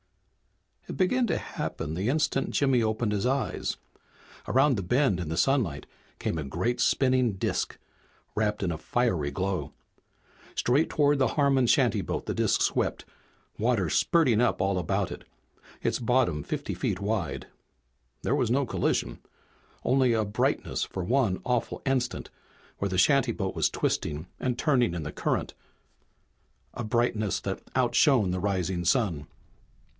[0.87, 3.77] It began to happen the instant Jimmy opened his eyes.
[4.47, 5.85] Around the bend in the sunlight
[6.17, 7.77] came a great spinning disk,
[8.33, 9.73] wrapped in a fiery glow.
[10.55, 13.05] Straight toward the Harmon shantyboat the disk swept,
[13.59, 15.23] water spurting up all about it,
[15.83, 17.45] its bottom fifty feet wide.
[18.23, 19.19] There was no collision.
[19.83, 22.31] Only a brightness for one awful instant
[22.79, 25.53] where the shantyboat was twisting and turning in the current,
[26.73, 29.27] a brightness that outshone the rising sun.